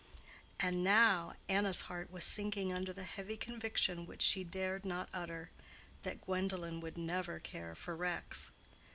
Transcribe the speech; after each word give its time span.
And 0.59 0.83
now 0.83 1.35
Anna's 1.47 1.81
heart 1.81 2.11
was 2.11 2.25
sinking 2.25 2.73
under 2.73 2.91
the 2.91 3.03
heavy 3.03 3.37
conviction 3.37 4.07
which 4.07 4.23
she 4.23 4.43
dared 4.43 4.83
not 4.83 5.09
utter, 5.13 5.51
that 6.01 6.21
Gwendolen 6.25 6.79
would 6.79 6.97
never 6.97 7.39
care 7.39 7.75
for 7.75 7.95
Rex. 7.95 8.49